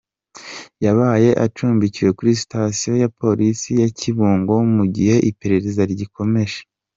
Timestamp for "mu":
4.75-4.85